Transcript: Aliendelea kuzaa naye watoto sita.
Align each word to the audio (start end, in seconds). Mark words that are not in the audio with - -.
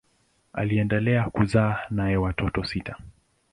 Aliendelea 0.53 1.29
kuzaa 1.29 1.79
naye 1.89 2.17
watoto 2.17 2.63
sita. 2.63 2.97